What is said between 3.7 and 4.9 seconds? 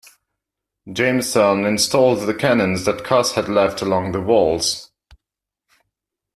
along the walls.